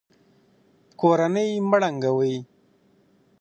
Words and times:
کورنۍ 0.99 1.49
مه 1.69 1.77
ړنګوئ. 1.81 2.35